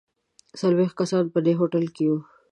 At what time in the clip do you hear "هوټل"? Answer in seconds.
1.59-1.85